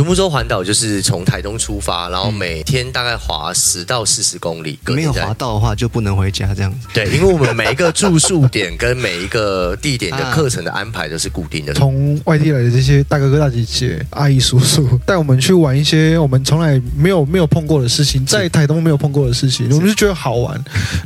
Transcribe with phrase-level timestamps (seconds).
[0.00, 4.78] 独木舟环岛就是从台东出发，然后每天大概滑十到四十公里。
[4.86, 6.88] 没有滑到的话就不能回家这样子。
[6.94, 11.74] 对，因为我们每一个住宿点跟每一个地点的 课程的安排都是固定的。
[11.74, 20.58] 从外地来的这些大哥哥、大姐姐、阿姨、叔叔带我们去玩一些我们从来没有没有碰过的事情，在台东没有碰过的事情，我们就觉得好玩，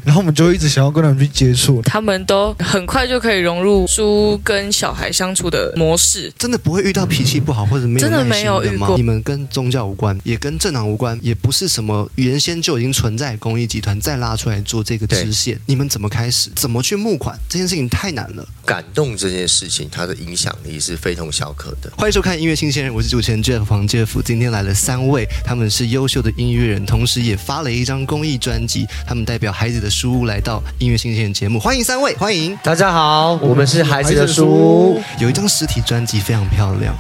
[0.04, 1.82] 然后我们就一直想要跟他们去接触。
[1.82, 8.96] 他们都很快就可以融入书跟小孩相处的模式，真的不会遇到脾气不好或者没有真的没有遇过。
[8.96, 15.58] 你们跟宗教无关，也跟政党无关，也不是什么原先就已经存在公益集团再拉出来做这个支线。
[15.66, 16.50] 你们怎么开始？
[16.56, 17.39] 怎么去募款？
[17.48, 18.46] 这件事情太难了。
[18.64, 21.92] 感动这件事情，它的影响力是非同小可的。
[21.96, 24.22] 欢迎收看音乐新鲜人，我是主持人 Jeff 黄 Jeff。
[24.22, 28.86] 今天来了三位，他们是优秀的音乐人，同时也发了一张公益专辑。
[29.06, 35.03] 他们代表孩子的书屋来到音乐新鲜人节目，欢迎三位，欢迎大家好，我们是孩子的书屋。
[35.19, 36.97] 有一张实体专辑非常漂亮，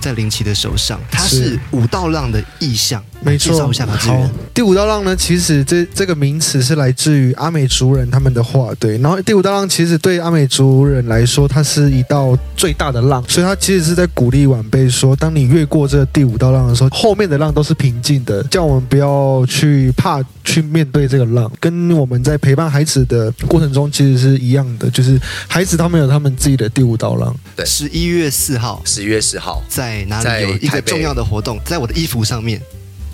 [0.00, 3.02] 在林奇的手上，它是五道浪的意象。
[3.22, 3.58] 没错，
[3.98, 4.30] 好。
[4.54, 8.98] 第五道浪呢，其实这这个名词是来自于阿美族人他们的话，对。
[8.98, 21.50] 然后第五道浪其实对阿美族人来说，它是一道最大的浪，所以它其实是在鼓励晚辈说，当你越过这第五道浪的时候，后面的浪都是平静的，叫我们不要去怕去面对这个浪。
[21.58, 25.18] 跟我们在陪伴孩子的过程中，其实是一样的，就是
[25.48, 27.34] 孩子他们有他们自己的第五道浪。
[27.56, 31.58] 对，十一月四号，十一月四号在哪里有一个重要的活动？
[31.64, 32.60] 在我的衣服上面。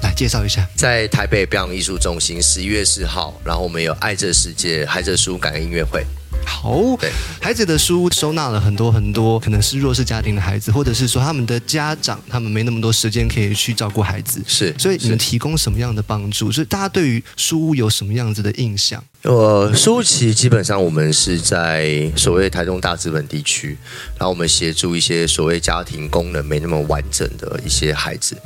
[0.02, 6.04] 来介绍一下，在台北表演艺术中心十一月四号，然后我们有爱这世界孩子书感恩音乐会。
[6.44, 16.52] 好，对，孩子的书收纳了很多很多，可能是弱势家庭的孩子，或者是说他们的家长，他们没那么多时间可以去照顾孩子，是，所以你们提供什么样的帮助？
[16.52, 19.02] 所以大家对于书屋有什么样子的印象？
[19.22, 23.76] 呃，书屋其实基本上我们是在所谓台中大资本地区，
[24.18, 28.36] 然后我们协助一些所谓家庭功能没那么完整的一些孩子。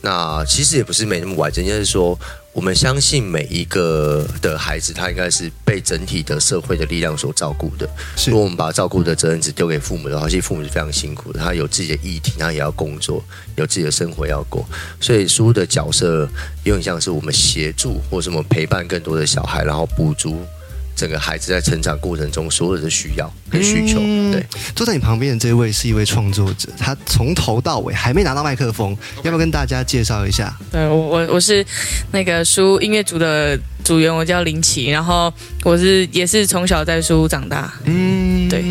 [0.00, 2.18] 那其实也不是没那么完整，就是说，
[2.52, 7.88] 我们相信每一个的孩子，他应该是被整体的社会的力量所照顾的。
[8.26, 13.22] 如果我们把照顾的责任只丢给父母的话，其实父母是非常辛苦的，他有自己的议题，他也要工作，
[13.56, 14.64] 有自己的生活要过。
[15.00, 16.28] 所以书的角色
[16.62, 20.44] 有点像是我们协助或什么陪伴更多的小孩，然后补足。
[20.98, 24.00] 整个孩子在成长过程中所有的需要跟需求，
[24.32, 24.44] 对。
[24.74, 30.52] 坐在你旁边的这位是一位创作者，他从头到尾还没拿到麦克风，要不要跟大家介绍一下？
[30.72, 31.64] 对我，我我是
[32.10, 35.32] 那个书音乐组的组员，我叫林奇，然后
[35.62, 37.72] 我是也是从小在书长大。
[37.84, 38.64] 嗯，对。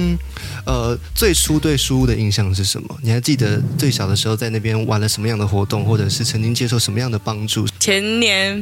[0.66, 2.98] 呃，最初对书的印象是什么？
[3.02, 7.66] 你还记得最小的时候在那边玩了什么样的活动，或者是曾经接受什么样的帮助？
[7.80, 8.62] 前年。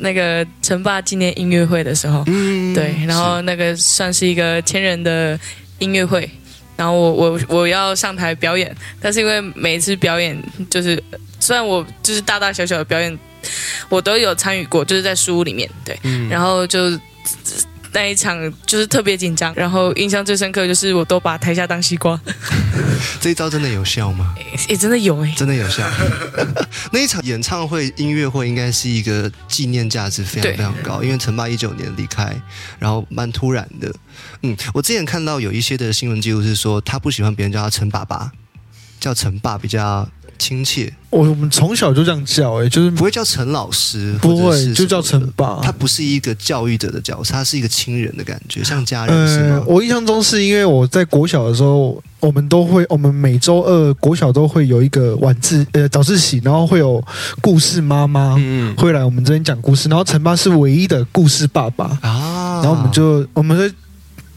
[0.00, 5.38] 那个陈爸纪念音乐会的时候，对，然后那个算是一个千人的
[5.78, 6.28] 音乐会，
[6.76, 10.36] 然后我我我要上台表演，但是因为每一次表演
[10.70, 11.02] 就是
[11.40, 13.18] 虽然我就是大大小小的表演，
[13.88, 15.98] 我都有参与过，就是在书里面，对，
[16.30, 16.98] 然后就。
[17.92, 22.20] 那一场就是特别紧张，然后印象最深刻就是我都把台下当西瓜。
[23.20, 24.34] 这一招真的有效吗？
[24.68, 25.88] 也真的有哎，真的有效。
[26.92, 32.34] 那一场演唱会、音乐会应该是一个纪念价值非常非常高，因为陈爸一九年离开，
[32.78, 33.92] 然后蛮突然的。
[34.42, 38.30] 嗯，我之前看到有一些的新闻记录是说，他不喜欢别人叫他陈爸爸，
[39.00, 40.08] 叫陈爸比较。
[40.38, 45.60] 亲切，我我们从小就这样叫，哎，就是不会叫陈老师，不会就叫陈爸。
[45.62, 49.64] 他不是一个教育者的角色，他是一个亲人的感觉，像家人是吗？
[49.66, 57.02] 我印象中是因为我在国小的时候，我们都会，我们每周二国小都会有一个晚自呃早自习，然后会有
[57.40, 63.74] 故事妈妈嗯会来我们这边讲故事，然后陈爸是唯一的故事爸爸啊，然后我们就我们就。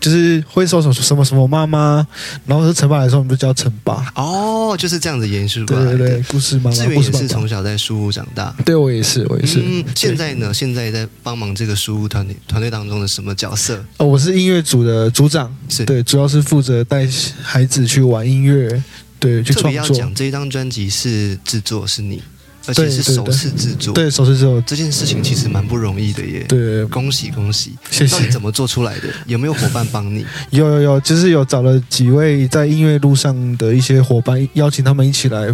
[0.02, 2.06] 就是会说什么什么什么妈妈，
[2.48, 4.12] 然后是陈爸来说，我们就叫陈爸。
[4.16, 5.86] 哦，就是这样子延续过来。
[5.86, 6.76] 对对对，故事妈妈。
[6.76, 8.54] 志远也是从小在书屋长大。
[8.66, 9.62] 对我也是，我也是。
[9.64, 10.52] 嗯，现在呢？
[10.52, 13.86] 现在在帮忙这个书屋团队团队当中的什么角色？
[13.98, 15.56] 哦，我是音乐组的组长。
[15.70, 17.08] 是对，主要是负责带
[17.44, 18.84] 孩子去玩音乐，
[19.20, 19.64] 对，去创作。
[19.64, 22.22] 特别要讲这一张专辑是制作是你。
[22.68, 26.46] 而且是首次制作，对首次制作这件事情其实蛮不容易的耶。
[26.48, 27.72] 对，恭喜恭喜！
[27.90, 28.30] 谢谢。
[28.30, 29.08] 怎么做出来的？
[29.26, 30.26] 有没有伙伴帮你？
[30.52, 35.48] 有 有有，就是有找了几位在音乐路上的一些伙伴，邀请他们一起来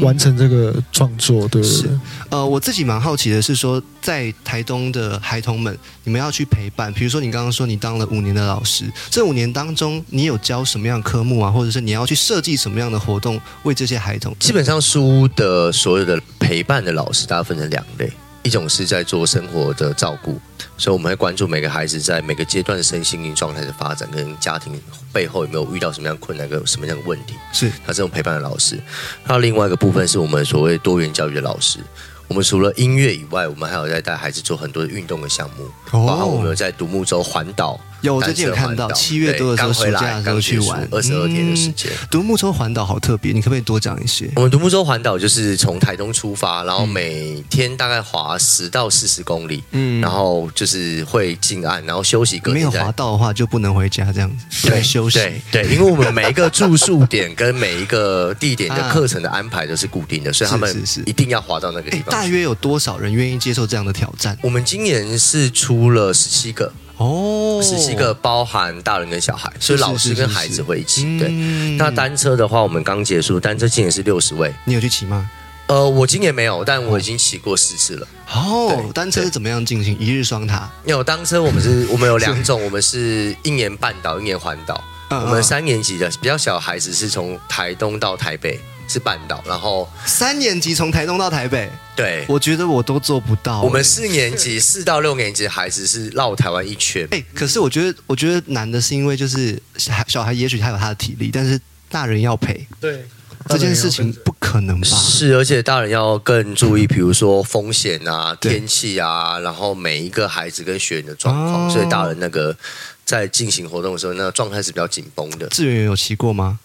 [0.00, 1.48] 完成这个创作。
[1.48, 1.88] 对，是。
[2.28, 6.92] 呃，我自己蛮好奇的是说，在台东的孩童们，你们要去陪伴。
[6.92, 11.50] 比如说，你刚刚说你当了五年的老师，这五年当中，你有教什么样科目啊？
[11.50, 14.34] 或者是你要去设计什么样的活动为这些孩童？
[14.38, 16.20] 基本上书的所有的。
[16.38, 18.10] 陪伴的老师，大家分成两类。
[18.44, 20.40] 一种是在做生活的照顾，
[20.78, 24.80] 所以我们会关注每个孩子在每个阶段的身心灵状态的发展，跟家庭
[25.12, 27.34] 背后有没有遇到什么样困难，跟什么样的问题。
[27.52, 28.80] 是他这种陪伴的老师。
[29.26, 31.80] 那另外一个部分是我们所谓多元教育的老师。
[32.28, 37.78] 我们除了音乐以外，我们还有在带孩子做很多的运动的项目，包括我们有在独木舟环岛。
[38.02, 41.90] 有，我最近有看到七月多的时候，暑假的时候去玩二十二天的时间。
[42.10, 44.30] 独木舟环岛好特别，你可不可以多讲一些？
[44.36, 52.40] 我们独木舟环岛就是从台东出发，然后每天大概划十到四十公里，嗯，然后就是会进岸，然后休息。
[52.44, 55.18] 没有滑到的话就不能回家，这样子对休息。
[55.18, 62.10] 对对，因为我们每一个住宿点跟每一个地点的 课程的安排都是固定的，所以他们是一定要滑到那个地方。
[62.10, 64.38] 大约有多少人愿意接受这样的挑战？
[64.42, 66.72] 我们今年是出了十七个。
[66.98, 71.18] 哦，十七个包含大人跟小孩，所以老师跟孩子会一起。
[71.18, 71.28] 对，
[71.76, 74.52] 那单车的话，我们刚结束，单车今年是六十位。
[74.64, 75.30] 你有去骑吗？
[75.68, 78.08] 呃，我今年没有，但我已经骑过四次了。
[78.32, 79.96] 哦，单车是怎么样进行？
[79.98, 80.68] 一日双塔？
[80.84, 84.82] 有单车，我们是， 我们有两种，我们是一年半岛，一年环岛。
[85.10, 88.60] 我们三年级的比较小孩子是从台东到台北。
[88.88, 93.60] 是半岛，然后三年级从台东到台北，对，我觉得我都做不到。
[93.60, 97.06] 我们四年级四到六年级的孩子是绕台湾一圈。
[97.10, 102.66] 哎，可是我觉得，我觉得难的是因为就是小孩，小孩也许他有他的体力，但是大人要陪。
[102.80, 103.06] 对，
[103.46, 104.86] 这件事情不可能吧？
[104.86, 112.56] 是，而且大人要更注意，比如说风险啊、天气啊，然后每一个孩子跟学员的状况，所以大人那个
[113.04, 115.46] 在进行活动的时候，那个状态是比较紧绷的。
[115.48, 116.58] 志远有骑过吗？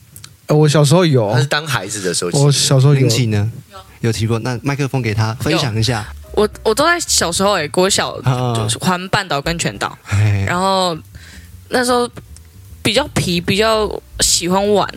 [0.48, 2.32] 呃，我小时候有，他是当孩子的时候。
[2.40, 3.50] 我小时候有骑呢，
[4.02, 4.38] 有提过。
[4.40, 6.06] 那麦克风给他分享一下。
[6.34, 8.20] 我我都在小时候哎，国小
[8.56, 9.98] 就是环半岛跟全岛，
[10.46, 10.98] 然后
[11.70, 12.10] 那时候
[12.82, 14.88] 比较皮，比较喜欢玩，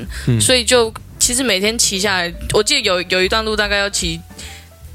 [0.40, 4.20] 所以就其实每天骑下来，我记得有有一段路大概要骑，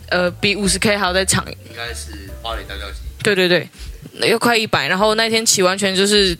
[0.10, 1.46] 呃，比五十 K 还要再长。
[1.48, 2.98] 应该是花莲大教集。
[3.24, 3.70] 对对对，
[4.28, 6.38] 要快一百，然后那天骑完全就是。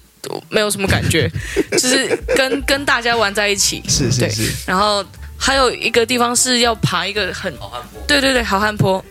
[0.50, 1.30] 没有什么感觉，
[1.72, 4.52] 就是跟跟大家玩在一起，是是是。
[4.66, 5.04] 然后
[5.38, 9.04] 还有一个地方是要爬一个很好汉坡，对对对，好汉坡。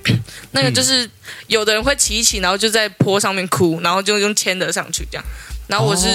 [0.52, 1.08] 那个就是
[1.48, 5.24] 有的人会骑一骑，然后就在坡上面哭，然后就用牵的上去这样。
[5.66, 6.08] 然后我是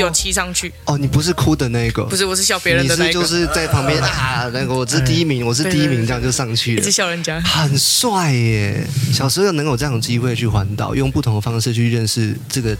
[0.00, 0.72] 有骑上去。
[0.84, 8.86] 哦，你不是哭的那个，不是，我是笑别人的那个，就是在旁边啊，那个我是第一名，我是第一名，这样就上去了，一直笑人家，很帅耶。
[9.12, 12.76] 小时候能有这样的机会去环岛，用不同的方式去认识这个。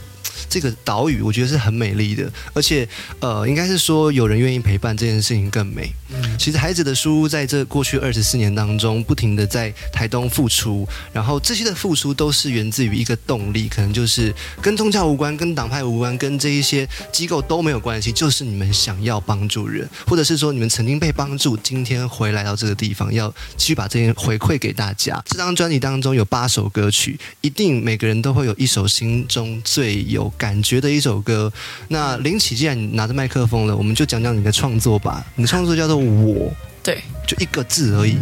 [0.49, 2.89] 这个岛屿我觉得是很美丽的，而且
[3.21, 5.93] 呃，应该是说有人愿意陪伴这件事情更美。
[6.13, 25.23] 嗯，其实孩子的书在这过去二十四年当中，不停的在台东付出，然后这些的付出都是源自于一个动力，可能就是跟宗教无关、跟党派无关、跟这一些机构都没有关系，就是你们想要帮助人，或者是说你们曾经被帮助，今天回来到这个地方，要继续把这些回馈给大家。
[25.27, 30.30] 这张专辑当中有八首歌曲，一定每个人都会有一首心中最有。
[30.37, 31.53] 感觉的一首歌。
[31.89, 35.25] 那林启，既然你拿着麦克风了，我们就讲讲你的创作吧。
[35.37, 38.17] 你的创作叫做“我”，对，就一个字而已，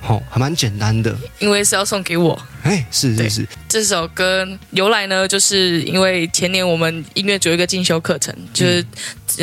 [0.00, 1.16] 好，还蛮简单的。
[1.38, 2.40] 因为是要送给我。
[2.62, 3.48] 哎，是是是。
[3.68, 8.84] 这首歌由来呢，就是因为前年我们音乐组一个进修课程，就是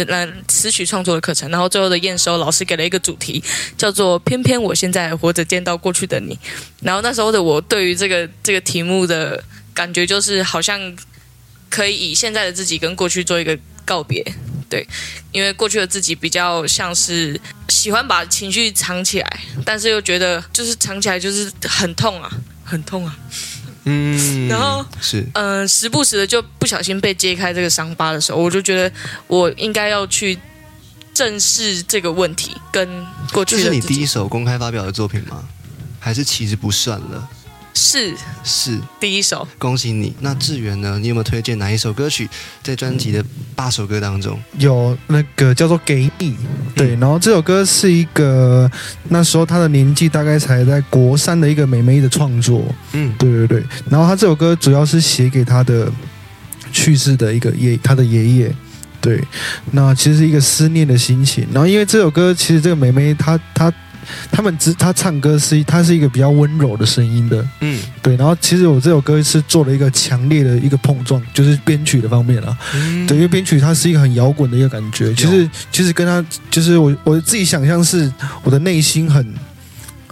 [0.07, 3.43] 呃词曲创作的课程，然后最后的验收，老师给了一个主题，
[3.77, 6.37] 叫做“偏偏我现在活着见到过去的你”。
[6.81, 9.43] 然后那时候的我对于这个这个题目的
[9.73, 10.79] 感觉，就是好像。
[11.69, 14.23] 可以以现在的自己跟过去做一个告别，
[14.67, 14.87] 对，
[15.31, 17.39] 因为过去的自己比较像是
[17.69, 22.31] 喜欢把情绪藏起来，但是又觉得就是藏起来就是很痛啊，
[22.63, 23.17] 很痛啊，
[23.85, 28.91] 嗯，然后是嗯，时不时的就不小心被揭开这个伤疤的时候，我就觉得
[29.27, 30.37] 我应该要去
[31.13, 33.57] 正视这个问题，跟过去。
[33.57, 35.47] 这是你第一首公开发表的作品吗？
[35.99, 37.29] 还是其实不算了？
[37.81, 40.13] 是是第一首，恭喜你。
[40.19, 40.99] 那志远呢？
[40.99, 42.29] 你有没有推荐哪一首歌曲
[42.61, 43.23] 在专辑的
[43.55, 44.37] 八首歌当中？
[44.57, 46.31] 有那个叫做《给你》，
[46.75, 46.89] 对。
[46.97, 48.69] 然后这首歌是一个
[49.07, 52.65] 那时候他的年纪大概才在国三的一个美眉的创作。
[52.91, 53.63] 嗯，对对对。
[53.89, 55.89] 然后他这首歌主要是写给他的
[56.73, 58.53] 去世的一个爷，他的爷爷。
[58.99, 59.23] 对，
[59.71, 61.47] 那其实是一个思念的心情。
[61.53, 63.73] 然后因为这首歌，其实这个美眉她她。
[64.31, 68.15] 他们只他唱歌是，他是一个比较温柔的声音的，嗯，对。
[68.15, 72.57] 然后其实我这首歌是做了一个强烈的一个碰撞，就是编曲的方面了，
[73.07, 75.13] 对，因为编曲它是一个很摇滚的一个感觉。
[75.13, 78.11] 其实其实跟他就是我我自己想象是
[78.43, 79.33] 我的内心很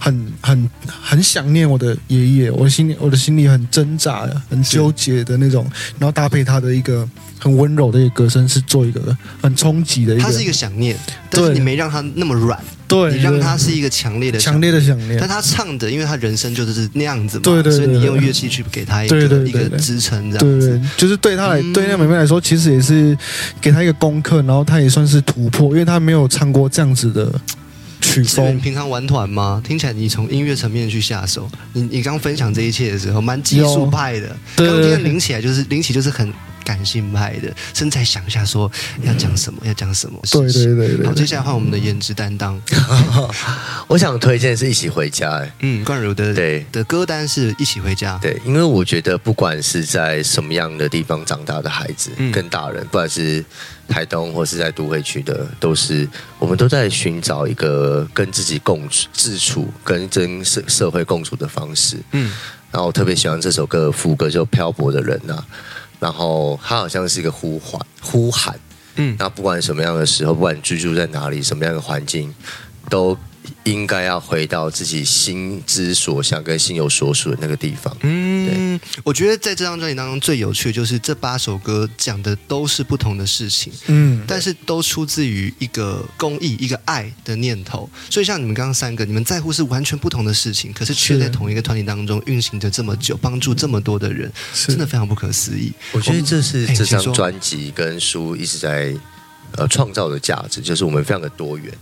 [0.00, 7.06] 很很很想念我的爷爷，我心里我的心里很挣扎、很纠结的那种，然后搭配他的一个
[7.38, 10.22] 很温柔的一个歌声，是做一个很冲击的一个。
[10.22, 10.96] 他是一个想念，
[11.28, 15.28] 但是对你没让他那么软，对，你让对他是一个强烈的强烈的想念但。
[15.28, 20.78] 他唱的，因为他人生就是那样子嘛，对对对所以你用乐器去给他一个一个支撑，这对对样子。
[20.78, 23.18] 对，就是对他来，嗯对那妹妹来说，其实也是
[23.60, 27.32] 给他一个功课，然后他也算是突破，因为他没有唱过这样子的
[28.08, 28.60] 曲是你风。
[28.60, 29.62] 平常玩团吗？
[29.64, 31.48] 听起来你从音乐层面去下手。
[31.74, 34.36] 你你刚分享这一切的时候，蛮技术派的。
[34.56, 36.32] 对刚今天对对领起来就是领起就是很
[36.64, 38.70] 感性派的，甚至还想一下说
[39.02, 41.14] 要讲什么，要讲什么对对对对对。
[41.14, 42.60] 接下来换我们的颜值担当。
[43.86, 46.64] 我想推荐是一起回家、哎，嗯，冠如的对。
[46.70, 48.18] 的歌单是一起回家。
[48.22, 52.30] 对，因为我觉得不管是在什么样的地方长大的孩子，嗯。
[52.30, 53.44] 跟大人，不管是
[53.88, 61.96] 台东或是在都会区的，都是我们都在寻找一个跟自己共处、自处、跟跟社社会共处的方式。
[62.12, 62.30] 嗯，
[62.70, 65.44] 然后我特别喜欢这首歌的副歌，就《漂泊的人》啊，
[66.00, 68.58] 然后它好像是一个呼唤、呼喊。
[68.96, 72.34] 嗯那不管什么样的时候，不管你居住在哪里，什么样的环境，
[72.90, 73.16] 都
[73.64, 77.94] 应该要回到自己心之所向跟心有所属的那个地方。
[78.00, 87.88] 嗯，我觉得在这张专辑当中最有趣的就是这八首歌讲的都是不同的事情，嗯，但是都出自于一个公益、一个爱的念头。
[88.08, 94.32] 所以像你们刚刚三个，你们在乎是完全不同的事情，可是却在同一个团体当中运行着这么久，帮助这么多的人，
[94.66, 95.72] 真的非常不可思议。
[95.92, 98.94] 我觉得这是哎这张专辑跟书一直在
[99.52, 101.72] 呃创造的价值，就是我们非常的多元。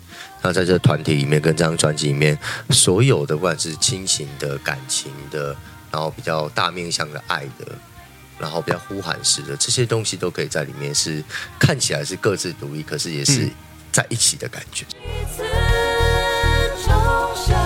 [0.42, 2.38] 那在这个团体里面，跟这张专辑里面，
[2.70, 5.56] 所有的不管是亲情的、感情的，
[5.90, 7.66] 然后比较大面向的爱的，
[8.38, 11.22] 然后比较呼喊式的这些东西，都可以在里面是
[11.58, 13.50] 看起来是各自独立，可是也是嗯
[13.90, 14.84] 在一起的感觉。
[17.48, 17.65] 一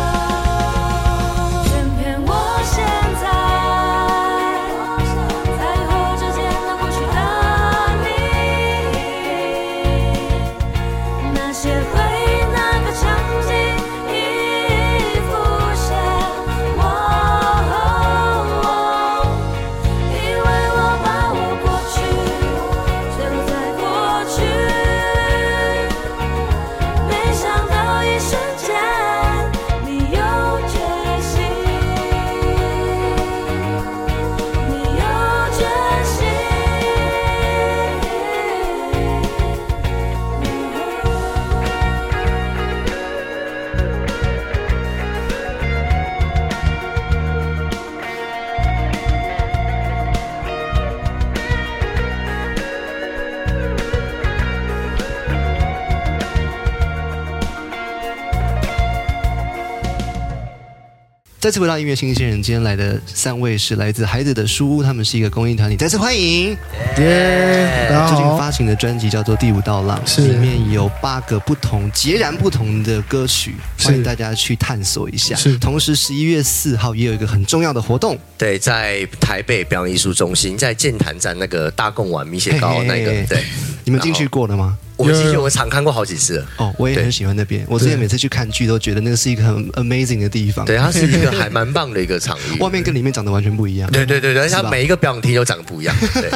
[61.51, 66.51] 再次回到音乐新鲜人，今天来的三位是来自孩子的书屋，他们是一个公益团体，再次欢迎。
[66.99, 70.29] 耶，最近，发行的专辑叫做《第五道浪》，是。
[70.29, 73.89] 里面有八个不同、截然不同的歌曲，是。
[73.89, 75.35] 欢迎大家去探索一下。
[75.35, 75.59] 是。
[75.59, 83.45] 同时十一月四号也有一个很重要的活动，对，在台北表演艺术中心，在剑潭站那个大贡丸米血糕那个嘿，对，
[83.83, 84.79] 你们进去过了吗？
[85.01, 86.47] 我们进去有有我常看过好几次了。
[86.59, 87.65] 哦，我也很喜欢那边。
[87.69, 92.59] 我之前每次去看剧都觉得那个是一个很 amazing 的地方，对，它是一个还蛮棒的一个场域。
[92.61, 93.91] 外面跟里面长得完全不一样。
[93.91, 95.95] 对对对对，而且它每一个表演厅都长得不一样。
[96.15, 96.31] 对，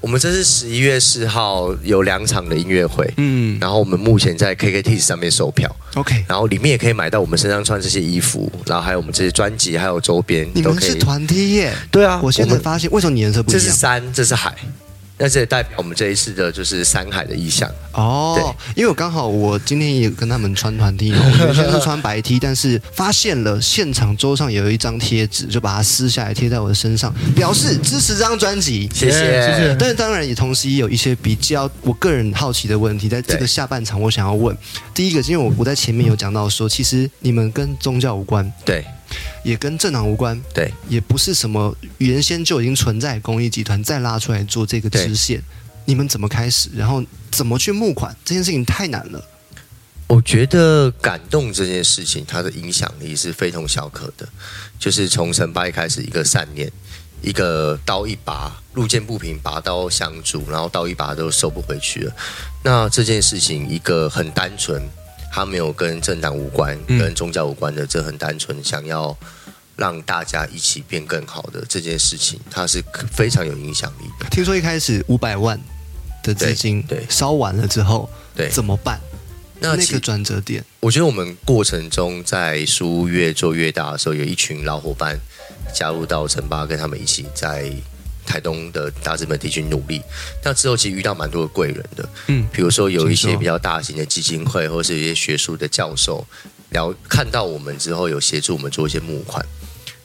[0.00, 10.62] 我们这是十一月四号有两场的音乐会，嗯然后我们目前在 KKT 上面售票，，OK，然后里面也可以买到我们身上穿这些衣服，然后还有我们这些专辑，还有周边你。
[10.70, 11.74] 们是团体耶？
[11.90, 13.76] 对啊，我现在们发现为什么你颜色不一样这是？
[13.76, 14.54] 山，这是海，
[15.20, 17.70] 那这也代表我们这一次的就是山海的意象。
[17.92, 28.88] 哦，因为我刚好我今天也跟他们穿团 T， 我们原先是穿白 T，但是发现了现场桌上有一张贴纸，就把它撕下来贴在我的身上，表示支持这张专辑。
[28.94, 29.76] 谢谢，谢谢。
[29.78, 34.56] 但是当然也同时也有一些比较我个人好奇的问题，在这个下半场我想要问，
[34.94, 38.84] 第一个，因为我我在前面有讲到说，其实你们跟宗教无关，对
[39.42, 45.42] 也跟政党无关，对，也不是什么原先就已经存在公益集团再拉出来做这个支线，
[45.84, 46.70] 你们怎么开始？
[46.74, 48.16] 然后怎么去募款？
[48.24, 49.24] 这件事情太难了。
[50.06, 54.28] 我觉得感动这件事情，它的影响力是非同小可的。
[54.76, 56.68] 就是从成败开始，一个善念，
[57.22, 62.12] 一个刀一拔，路见不平拔刀相助，然后刀一拔都收不回去了。
[62.64, 64.82] 那这件事情，一个很单纯，
[65.30, 69.16] 它没有跟政党无关，嗯跟宗教无关的，这很单纯，想要
[69.76, 72.82] 让大家一起变更好的这件事情，它是
[73.12, 74.28] 非常有影响力的。
[74.30, 75.58] 听说一开始五百万
[76.22, 79.00] 的资金，对对烧完了之后，对怎么办？
[79.62, 85.20] 那那个转折点，我觉得我们过程中在书越做越大的时候，有一群老伙伴
[85.74, 87.70] 加入到城巴，跟他们一起在
[88.30, 90.00] 台东的大资本地区努力。
[90.44, 96.24] 那之后其实遇到蛮多的贵人的，嗯，比如说有一些比较大型的基金会，或是一些学术的教授，
[96.70, 99.44] 聊看到我们之后有协助我们做一些募款。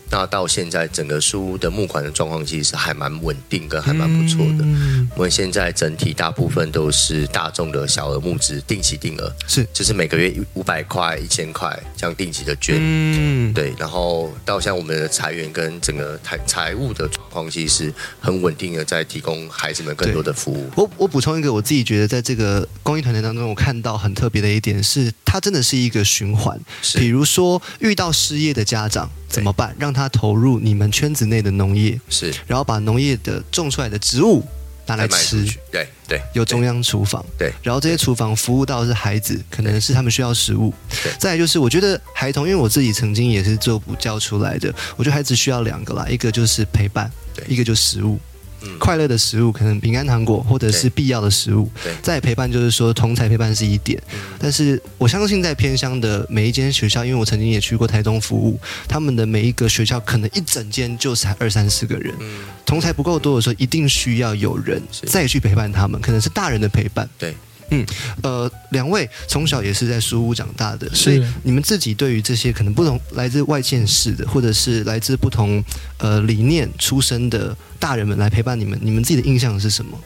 [0.10, 4.64] 那到现在整个书屋的募款的状况其实是还蛮稳定，跟还蛮不错的。
[4.64, 12.76] 嗯我们现在整体大部分都是大众的小额募资，定期定额，是就是每个月五百块、一千块这样定期的捐。
[12.78, 20.70] 嗯，对，然后到像我们的财源跟整个财财务的状况，其实是很稳定的，在提供孩子们更多的服务。
[20.76, 26.60] 我我补充一个，我自己觉得在这个公益团队当中，我看到很特别的一点是，它真的是一个循环。
[26.82, 29.76] 是比如说遇到失业的家长怎么办？
[29.78, 34.44] 让他投入你们圈子内的农业，是然后把农业的种出来的植物
[34.88, 35.46] 拿来吃。
[35.72, 40.74] 对对，有中央厨房，对然后这些厨房服务到的是孩子，可能是他们需要食物
[41.04, 41.12] 对。
[41.20, 48.20] 再来就是，我觉得孩童，因为我自己曾经也是做补教出来的，我觉得孩子需要两个啦，一个就是陪伴对，一个就是食物。
[48.66, 48.78] 嗯。
[48.80, 51.70] 快乐的食物，可能饼干、糖果，或者是必要的食物。
[51.84, 51.94] 对。
[52.02, 54.20] 再陪伴就是说同才陪伴是一点，嗯。
[54.40, 67.10] 但是我相信在偏乡的每一间学校，因为我曾经也去过台东服务，他们的每一个学校可能一整间就才二三十个人，嗯，同才不够多的时候，一定需要有人再去陪伴他们，可能是大人的陪伴。
[67.18, 67.36] 对，
[67.72, 67.86] 嗯，
[68.22, 75.64] 呃，两位从小也是在书屋长大的，所以你们自己对于这些可能不同来自外县市的，或者是来自不同
[75.98, 79.98] 呃理念出身的大人们来陪伴你们，你们自己的印象是什么？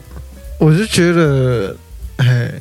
[0.58, 1.76] 我是觉得，
[2.16, 2.52] 哎，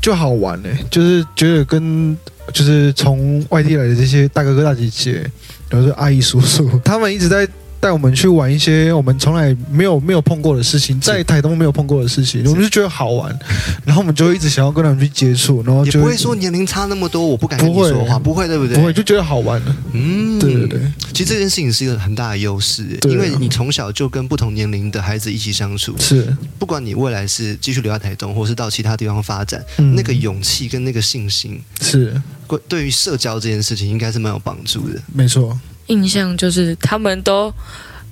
[0.00, 2.16] 就好玩呢、就是觉得跟
[2.52, 5.28] 就是从外地来的这些大哥哥大姐姐，
[5.68, 7.46] 然后是阿姨叔叔，他们一直在
[7.80, 13.36] 带我们去玩一些我们从来没有没有碰过的事情，在台东没有碰过的事情，我们就觉得好玩，
[13.84, 18.76] 然后我们就会一直想要跟他们去接触，然后就也不会说年龄差那么多，我不敢跟你说话，不会，对不对？
[18.76, 19.60] 不会，就觉得好玩。
[19.60, 19.76] 了。
[19.92, 20.80] 嗯，对对对，
[21.12, 29.94] 其实这件事情是一个很大的优势，啊因为你从小就跟不同年龄的孩子一起相处，是，不管你未来是继续留在台东，或是到其他地方发展，嗯。
[29.94, 32.20] 那个勇气跟那个信心，是。
[32.48, 34.98] 对对于社交这件事情，应该是蛮有帮助的。
[35.12, 35.58] 没错，
[35.88, 37.52] 印象就是他们都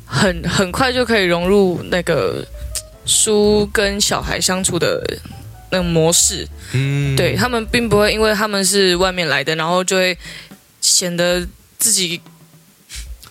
[0.04, 2.46] 很很快就可以融入那个
[3.06, 5.02] 书跟小孩相处的
[5.70, 6.46] 那个模式。
[6.72, 7.16] 嗯。
[7.16, 10.18] 对他们并不会因为他们是外面来的，然后就会
[10.80, 11.46] 显得
[11.78, 12.20] 自己，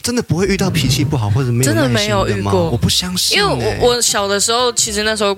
[0.01, 2.69] 真的不会遇到脾气不好或者没有真的没有遇过。
[2.71, 5.37] 我不相信因欸、为我我小的时候，其实那时候。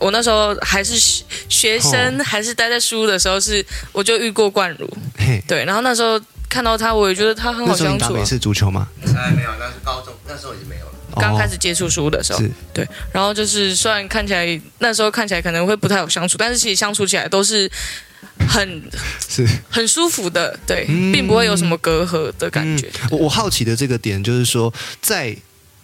[0.00, 6.18] 我那时候还是学学生，还是待在书的时候是，我就遇过冠如，嘿，对，然后那时候
[6.50, 8.08] 看到他，我也觉得他很好那时候相处、啊。
[8.08, 8.88] 你打美式足球吗？
[9.16, 10.92] 哎，没有，那是高中，那时候已经没有了。
[11.14, 17.70] 刚开哦始接触书的时候，是对，然后就是虽然看起来那时候看起来可能会不太好相处，但是其实相处起来都是
[18.48, 18.82] 很
[19.28, 22.90] 是很舒服的，对，嗯并不会有什么隔阂的感觉。
[23.10, 25.36] 我我好奇的这个点就是说，在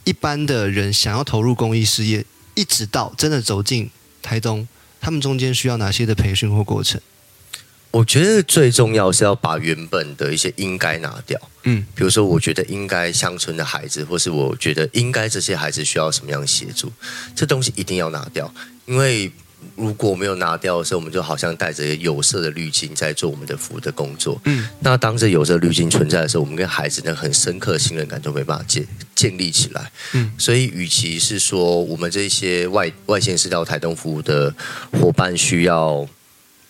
[0.05, 2.25] 一般的人想要投入公益事业，
[2.55, 3.91] 一直到真的走进
[4.23, 4.67] 台东，
[5.01, 7.01] 他们中间需要哪些的培训或过程？
[7.97, 11.41] 我觉得最重要是要把原本的一些应该拿掉。
[11.63, 16.93] 嗯，比如说，我觉得应该乡村的孩子，或是我觉得应该这些孩子需要什么样的协助，
[17.35, 18.53] 这东西一定要拿掉。
[18.85, 19.33] 因为
[19.77, 24.39] 如果没有拿掉的时候，我们就好像带着有色的滤镜在做我们的服务的工作。
[24.45, 29.91] 嗯，那当这有色滤镜存在的时候，我们跟孩子那很深刻的信任感就没办法建建立起来。
[30.13, 34.55] 嗯，所以与其是说我们这些外外县市到台东服务的
[34.93, 36.07] 伙伴需要。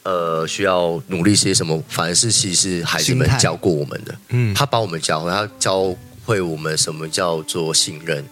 [0.06, 1.82] 呃，需要努力些什么？
[1.88, 5.92] 反而是其实是孩子们教过我们的，嗯，他把我们教会，他教
[6.24, 8.24] 会我们什么叫做信任，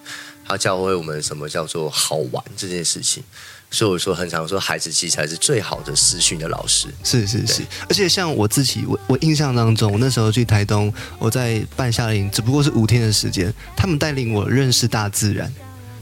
[0.46, 3.24] 他教会我们什么叫做好玩这件事情。
[3.72, 6.86] 所以我说，很常说，孩子其实才是最好的私训的老师。
[7.02, 15.52] 是是是，而且像我自己，我我印象当中，我那时候去台东，我在办夏令营，只不过是五天的时间，他们带领我认识大自然，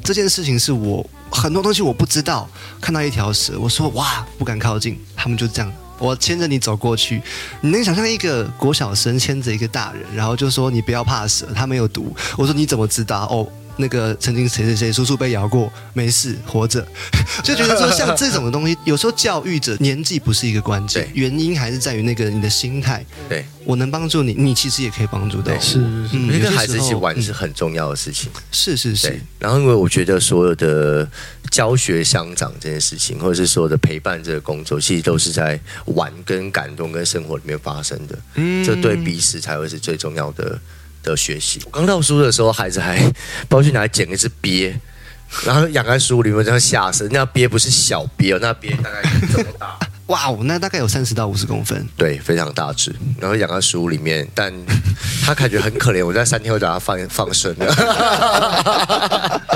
[0.05, 2.49] 这件事情是我很多东西我不知道，
[2.81, 5.73] 看到一条蛇，我说哇不敢靠近，他们就这样。
[5.99, 7.23] 我牵着你走过去，
[7.61, 12.15] 你能想象一个国小生牵着一个大人，然后就说你不要怕蛇，它没有毒。
[12.37, 13.25] 我说你怎么知道？
[13.31, 13.47] 哦，
[13.83, 16.87] 那个曾经谁谁谁叔叔被咬过，没事，活着。
[17.43, 23.05] 就觉得说像这种的东西，有时候教育者年纪不是一个关键，原因还是在于那个你的心态。
[23.29, 25.61] 对，我能帮助你，你其实也可以帮助到我。
[25.61, 28.31] 是是嗯因为跟孩子一起玩是很重要的事情。
[28.53, 31.09] 是是是，，然后因为我觉得所有的
[31.51, 38.17] 教学相长这件事情，或者是所有的陪伴这个工作，其实都是在玩、跟感动、跟生活里面发生的。
[38.37, 40.59] 嗯这对彼此才会是最重要的
[41.03, 41.61] 的学习。
[41.67, 42.99] 我刚到书的时候，孩子还
[43.49, 44.75] 跑去哪里捡一只鳖，
[45.45, 47.09] 然后养在书里面这样吓死。
[47.11, 49.79] 那鳖不是小鳖哦，那鳖大概这么大。
[50.07, 51.89] 哇哦，那大概有三十到五十公分。
[51.97, 54.53] 对，非常大只，然后养在食物里面，但
[55.25, 56.05] 他感觉很可怜。
[56.05, 57.67] 我在三天后把它放放生的。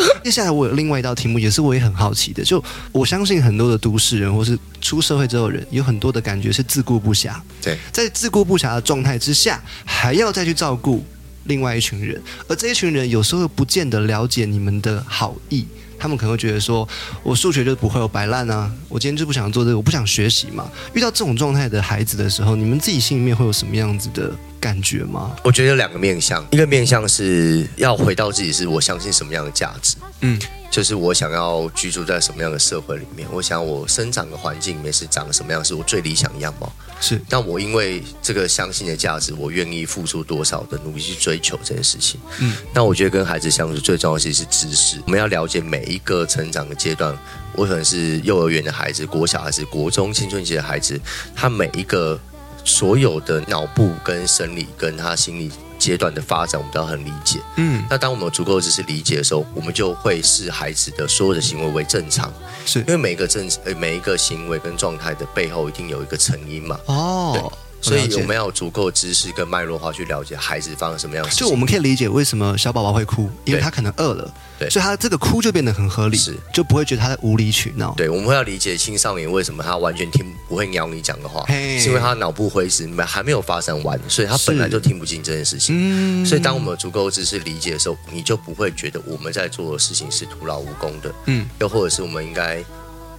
[0.24, 7.34] 接下来我有另外一道题目，也是我也很好奇的，就我相信很多的都市人或是出社会之后的人，有很多的感觉是自顾不暇。
[7.60, 11.04] 对，在自顾不暇的状态之下，还要再去照顾
[11.44, 15.66] 另外一群人，而这一群人有时候不见得了解你们的好意。
[15.98, 16.88] 他们可能会觉得说，
[17.22, 20.68] 我数学就不会，我摆烂啊，我今天就不想做这个，我不想学习嘛。
[20.94, 25.36] 遇到这种状态的孩子的时候，你们自己心里面会有什么样子的感觉吗？
[25.42, 36.72] 我觉得有两个面向，一个面向是要回到自己，是我相信什么样的价值，嗯，就是我想要居住在什么样的社会里面，我想我生长的环境里面是长什么样，是我最理想的样貌。
[37.00, 42.20] 是，但我因为这个相信的价值，我愿意付出多少的努力去追求这件事情。
[42.38, 47.18] 嗯，那我觉得跟孩子相处最重要的其实是知识，我们要了解每一个成长的阶段。
[47.54, 50.98] 我可能是幼儿园的孩子，国小还是国中青春期的孩子，
[51.34, 52.18] 他每一个
[52.64, 57.40] 所有的脑部跟生理跟他心理阶段的发展，我们都要很理解。
[57.56, 62.32] 嗯，那当我们有足够的知识理解的时候，我们就会视孩子的所有的行为为正常，
[62.64, 62.78] 是。
[62.80, 66.78] 因为每一个正呃每一个行为跟状态的背后一定有一个成因嘛。
[66.86, 71.46] 哦，所以我们要有足够知识跟脉络化去了解孩子发生什么样的事情。
[71.46, 74.70] 就我们可以理解为什么小宝宝会哭，因为他可能饿了，对。
[74.70, 76.36] 所以他这个哭就变得很合理，是。
[76.54, 77.92] 就不会觉得他在无理取闹。
[77.96, 85.74] 对，我们会要理解青少年为什么他完全听不会鸟你讲的话，是因为他脑部灰质还没有发展完，所以他本来就听不进这件事情。
[85.76, 86.24] 嗯。
[86.24, 91.48] 所以，当我们有足够的知识理解的时候，你就不会觉得我们在做的事情是徒劳无功的，嗯。
[91.58, 92.62] 又或者是我们应该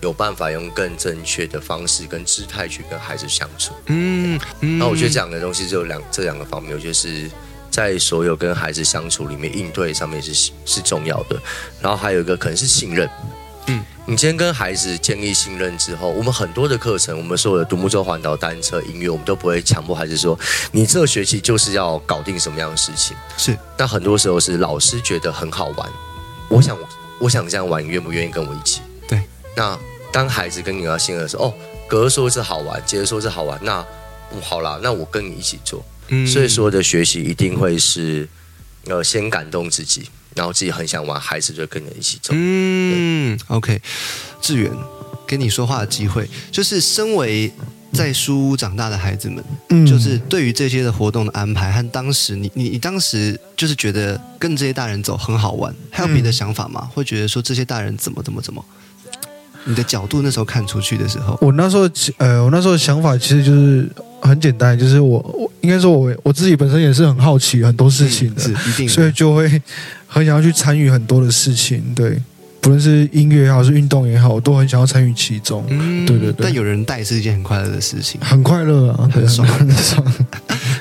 [0.03, 3.73] 有办法用更正确的方式跟姿态去跟孩子相处。
[3.85, 7.31] 嗯嗯那我觉得这两个东西就有两这两个方面，我觉得是
[7.71, 11.41] 在所有跟孩子相处里面应对上面是是重要的。
[11.81, 13.09] 然后还有一个可能是信任，
[13.67, 20.37] 嗯，你今天跟孩子建立信任之后，我们很多的课程，我们所有的独木舟环岛、单车、音乐，我们都不会强迫孩子说
[20.73, 23.15] 你这个学期就是要搞定什么样的事情。
[23.37, 25.89] 是那很多时候是老师觉得很好玩，
[26.49, 26.77] 我想
[27.19, 28.81] 我想这样玩，你愿不愿意跟我一起？
[29.07, 29.21] 对。
[29.55, 29.77] 那
[30.13, 31.53] 当孩子跟你要信任的时候，哦，
[31.89, 33.83] 哥说是好玩，姐姐说是好玩，那
[34.31, 35.83] 嗯好啦，那我跟你一起做。
[36.09, 38.29] 嗯所以说的学习一定会是
[38.85, 42.31] 呃先感动自己，然后自己很想玩，孩子就跟着一起走。
[42.35, 43.81] 嗯，OK，
[44.39, 44.71] 志远，
[45.25, 47.51] 跟你说话的机会，就是身为
[47.93, 56.87] 在书屋长大的孩子们，嗯就是对于这些的活动的安排和当时你你你当时就是觉得跟这些大人走很好玩，还有别的想法吗？
[56.93, 58.63] 会觉得说这些大人怎么怎么怎么？
[59.65, 63.87] 你的角度那时候看出去的时候，我那时候呃，我那时候的想法其实就是
[64.21, 69.47] 很简单，就是我我应该说我我自己本身也是很好奇很多事情的，是一定的，所以就会
[70.07, 72.21] 很想要去参与很多的事情，对，
[72.61, 76.45] 不论是音乐也好，是运动也好，我都很想要参与其中，嗯对对对。
[76.45, 78.19] 但有人带是一件很快乐的事情。
[78.21, 79.47] 很快乐啊，很爽。
[79.47, 80.13] 很爽。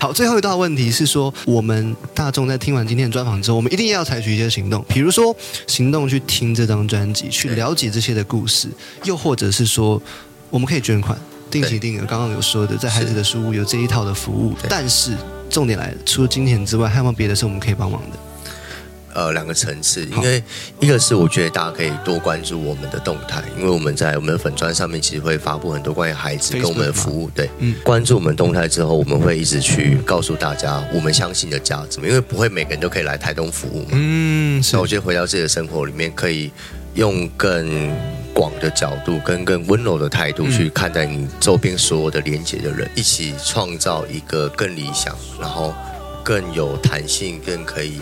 [0.02, 5.32] 好，最后一道问题是说，我们大众在听完今天的专访之后，我们一定要采取一些行动，比如说
[5.68, 8.68] 行动去听这张专辑，去了解这些的故事，
[9.04, 10.02] 又或者是说，
[10.50, 11.16] 我们可以捐款，
[11.48, 12.04] 定期定额。
[12.04, 15.16] 刚刚有说的，在孩子的书屋有这一套的服务，但是
[15.48, 18.18] 重点来了，除了金钱之外，还有没有别的是我们可以帮忙的？
[19.14, 20.42] 呃，两个层次，因为
[20.80, 27.30] 一个是我觉得大家可以多关注我们的动态，因为我们在我们的粉砖上面其实会发布很多关于孩子跟我们的服务。
[27.34, 27.74] 对，嗯。
[27.84, 33.90] 关注我们动态之后，我们会一直去告诉大家我们相信的价值，因为不会每个人都可以来台东服务嘛。
[33.92, 34.74] 嗯，是。
[34.74, 36.50] 那我觉得回到自己的生活里面，可以
[36.94, 37.90] 用更
[38.32, 40.50] 广的角度跟更温柔的态度嗯。
[40.50, 45.74] 去看待你周边所有的连接的人，一起创造一个更理想，然后
[46.24, 48.00] 更有弹性、更可以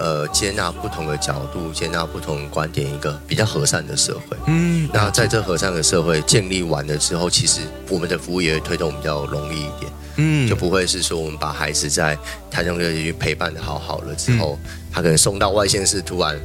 [0.00, 4.36] 呃接纳不同的角度、接纳不同观点，一个比较和善的社会。
[4.46, 9.92] 嗯，那在这和善的社会建立完了之后，其实我们的服务也会推动比较容易一点。
[10.16, 12.18] 嗯就不会是说我们把孩子在
[12.50, 16.38] 台中乐区陪伴的好好了之后，嗯他可能送到外县市，突然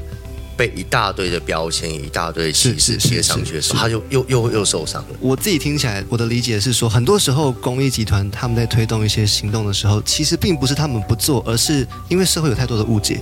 [0.56, 5.08] 被一大堆的标签、一大堆歧视贴上去的时候，他就又又又受伤了。
[5.20, 13.20] 我自己听起来，我的理解是说，很多时候公益集团他们在推动一些行动的时候，其实并不是他们不做，而是因为社会有太多的误解，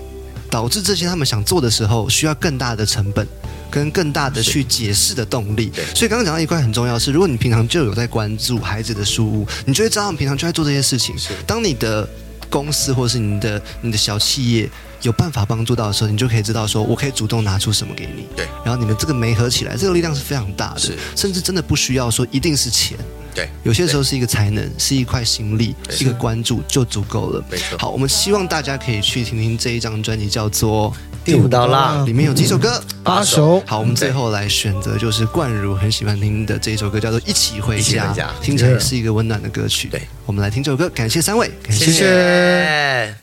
[0.54, 3.28] 导致这些他们想做的时候需要更大的成本。
[3.74, 11.18] 跟更大的去解释的动力对，所以刚刚讲到一块很重要是，如果你平常就有在关注孩子的书屋，你就会知道他们平常就在做这些事情。
[11.18, 12.08] 是当你的
[12.52, 14.70] 公司或是你的你的小企业
[15.02, 18.28] 有办法帮助到的时候，你就可以知道说，我可以主动拿出什么给你。
[18.36, 22.96] 对，然后你们这个媒合起来，这个力量是非常大的是，甚至真的不需要说一定是钱，
[23.34, 27.44] 对，有些时候是一个才能，是一块心力，一个关注就足够了。
[27.50, 27.78] 没错。
[27.78, 30.94] 好，我们希望大家可以去听听这一张专辑，叫做
[31.26, 32.82] 第五道浪里面有几首歌。
[33.04, 39.90] 八首，好，我们最后来选择就是冠如很喜欢听的这一首歌，叫做《一起回家一起回家》，听起来是一个温暖的歌曲。
[39.90, 43.16] 对，我们来听这首歌，感谢三位，感谢